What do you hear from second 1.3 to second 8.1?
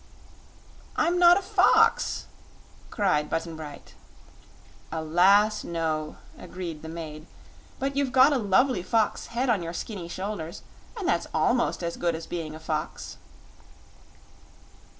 a fox!" cried Button Bright. "Alas, no," agreed the maid. "But